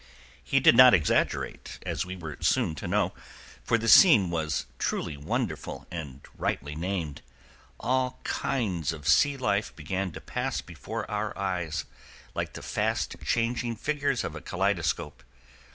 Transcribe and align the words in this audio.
He 0.43 0.59
did 0.59 0.75
not 0.75 0.95
exaggerate, 0.95 1.77
as 1.85 2.07
we 2.07 2.15
were 2.15 2.37
soon 2.39 2.73
to 2.73 2.87
know, 2.87 3.13
for 3.63 3.77
the 3.77 3.87
scene 3.87 4.31
was 4.31 4.65
truly 4.79 5.15
wonderful, 5.15 5.85
and 5.91 6.21
rightly 6.35 6.73
named. 6.75 7.21
All 7.79 8.19
kinds 8.23 8.93
of 8.93 9.07
sea 9.07 9.37
life 9.37 9.75
began 9.75 10.11
to 10.13 10.19
pass 10.19 10.59
before 10.59 11.05
our 11.11 11.37
eyes, 11.37 11.85
like 12.33 12.53
the 12.53 12.63
fast 12.63 13.15
changing 13.23 13.75
figures 13.75 14.23
of 14.23 14.35
a 14.35 14.41
kaleidoscope. 14.41 15.21